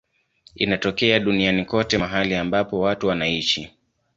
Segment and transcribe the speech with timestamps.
[0.55, 3.71] Inatokea duniani kote mahali ambapo watu wanaishi.